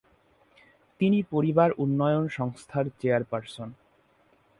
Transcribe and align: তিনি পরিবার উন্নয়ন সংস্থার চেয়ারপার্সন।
তিনি 0.99 1.19
পরিবার 1.23 1.69
উন্নয়ন 1.77 2.25
সংস্থার 2.27 2.85
চেয়ারপার্সন। 3.01 3.69